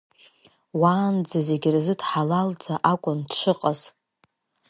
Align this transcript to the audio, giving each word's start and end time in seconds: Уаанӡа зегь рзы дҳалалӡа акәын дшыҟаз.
Уаанӡа 0.79 1.39
зегь 1.47 1.67
рзы 1.75 1.93
дҳалалӡа 1.99 2.73
акәын 2.91 3.19
дшыҟаз. 3.29 3.79